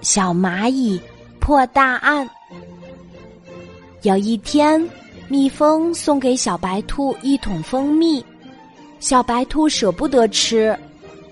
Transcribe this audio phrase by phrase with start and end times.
[0.00, 1.00] 小蚂蚁
[1.40, 2.28] 破大案。
[4.02, 4.88] 有一天，
[5.28, 8.24] 蜜蜂送给小白兔一桶蜂蜜，
[9.00, 10.78] 小白兔舍不得吃，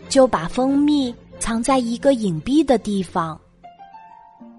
[0.08, 3.38] 就把蜂蜜藏在一个隐蔽的地方。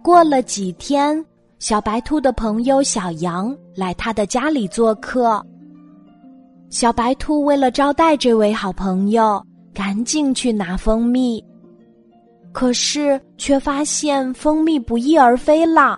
[0.01, 1.23] 过了几天，
[1.59, 5.45] 小白兔的朋友小羊来他的家里做客。
[6.69, 11.43] 小白兔为了招待这位好朋友，赶紧去拿蜂蜜。
[12.57, 15.95] 可是却发现蜂蜜不翼而飞了。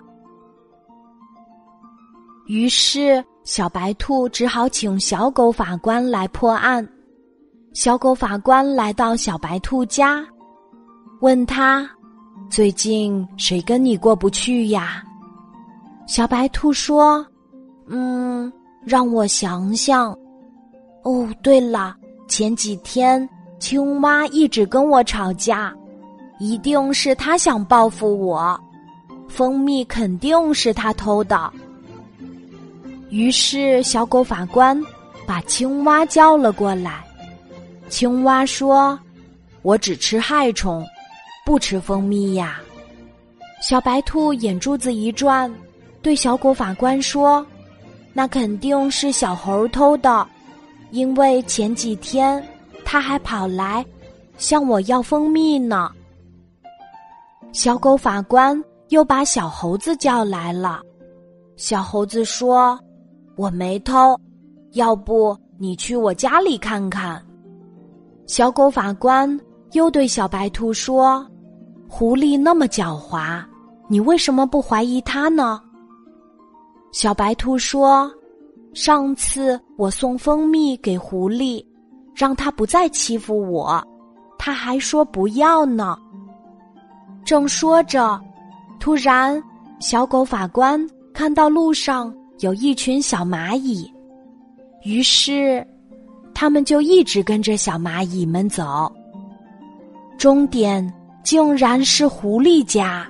[2.48, 6.86] 于是小白兔只好请小狗法官来破案。
[7.72, 10.22] 小狗法官来到小白兔家，
[11.22, 11.90] 问他
[12.52, 15.02] ：“最近谁跟你过不去呀？”
[16.08, 17.26] 小白兔说
[17.88, 18.52] ：“嗯，
[18.84, 20.12] 让我想想。
[21.06, 21.96] 哦，对了，
[22.28, 23.30] 前几天
[23.60, 25.74] 青蛙一直跟我吵架。”
[26.40, 28.60] 一定是他想报复我，
[29.28, 31.52] 蜂蜜肯定是他偷的。
[33.10, 34.82] 于是小狗法官
[35.28, 37.04] 把青蛙叫了过来。
[37.90, 38.98] 青蛙说
[39.64, 40.86] ：“我只吃害虫，
[41.46, 42.62] 不吃蜂蜜呀。”
[43.62, 45.54] 小白兔眼珠子一转，
[46.02, 47.46] 对小狗法官说
[48.14, 50.26] ：“那肯定是小猴偷的，
[50.92, 52.42] 因为前几天
[52.86, 53.86] 他还跑来
[54.38, 55.92] 向我要蜂蜜呢。”
[57.52, 60.82] 小狗法官又把小猴子叫来了。
[61.56, 62.80] 小猴子说
[63.36, 64.16] ：“我没偷，
[64.74, 67.22] 要不你去我家里看看。”
[68.28, 69.40] 小狗法官
[69.72, 71.26] 又对小白兔说
[71.90, 73.44] ：“狐狸那么狡猾，
[73.88, 75.60] 你为什么不怀疑它呢？”
[76.94, 78.12] 小白兔说
[78.74, 81.66] ：“上次我送蜂蜜给狐狸，
[82.16, 83.84] 让它不再欺负我，
[84.38, 85.98] 它还说不要呢。”
[87.30, 88.20] 正说着，
[88.80, 89.40] 突然，
[89.80, 93.88] 小狗法官看到路上有一群小蚂蚁，
[94.84, 95.64] 于是，
[96.34, 98.92] 他们就一直跟着小蚂蚁们走。
[100.18, 103.08] 终点竟然是狐狸家。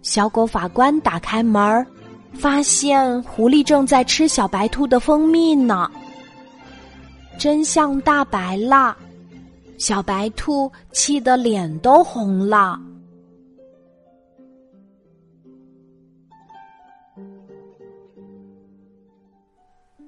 [0.00, 1.86] 小狗法官打开门
[2.32, 5.90] 发现狐狸正在吃小白兔的蜂蜜呢。
[7.38, 8.96] 真相大白了，
[9.76, 12.80] 小白兔气得脸都红了。